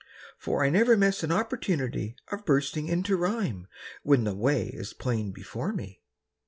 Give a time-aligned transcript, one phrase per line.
[0.39, 3.67] For I never miss an opportunity Of bursting into rhyme.
[4.01, 6.01] When the way is plain before me.